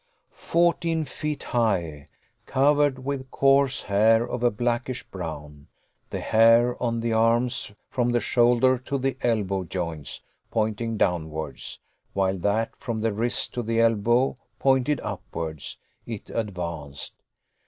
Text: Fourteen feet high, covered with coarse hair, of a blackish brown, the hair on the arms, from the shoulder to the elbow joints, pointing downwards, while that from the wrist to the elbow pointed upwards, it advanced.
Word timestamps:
Fourteen 0.47 1.05
feet 1.05 1.43
high, 1.43 2.07
covered 2.47 2.97
with 3.05 3.29
coarse 3.29 3.83
hair, 3.83 4.27
of 4.27 4.41
a 4.41 4.49
blackish 4.49 5.03
brown, 5.03 5.67
the 6.09 6.19
hair 6.21 6.75
on 6.81 7.01
the 7.01 7.13
arms, 7.13 7.71
from 7.87 8.09
the 8.11 8.19
shoulder 8.19 8.79
to 8.79 8.97
the 8.97 9.15
elbow 9.21 9.63
joints, 9.63 10.23
pointing 10.49 10.97
downwards, 10.97 11.81
while 12.13 12.39
that 12.39 12.75
from 12.77 13.01
the 13.01 13.13
wrist 13.13 13.53
to 13.53 13.61
the 13.61 13.79
elbow 13.79 14.35
pointed 14.57 14.99
upwards, 15.01 15.77
it 16.07 16.31
advanced. 16.31 17.13